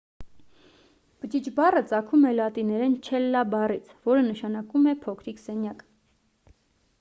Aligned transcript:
բջիջ 1.25 1.49
բառը 1.59 1.83
ծագում 1.91 2.25
է 2.29 2.31
լատիներեն 2.37 2.95
չելլա 3.09 3.43
բառից 3.53 3.93
որը 4.09 4.25
նշանակում 4.31 4.89
է 4.95 4.97
փոքրիկ 5.05 5.45
սենյակ 5.45 5.87